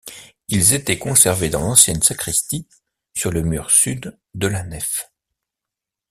[0.47, 2.67] Ils étaient conservés dans l'ancienne sacristie
[3.15, 5.11] sur le mur sud de la nef.